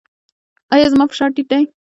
ایا 0.73 0.87
زما 0.93 1.05
فشار 1.11 1.29
ټیټ 1.35 1.47
دی؟ 1.51 1.63